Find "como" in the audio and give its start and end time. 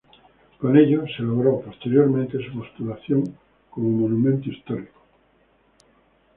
3.69-3.87